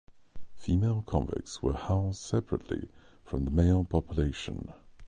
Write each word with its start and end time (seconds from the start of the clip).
Female 0.55 1.03
convicts 1.05 1.61
were 1.61 1.73
housed 1.75 2.19
separately 2.23 2.89
from 3.23 3.45
the 3.45 3.51
male 3.51 3.83
population. 3.83 4.73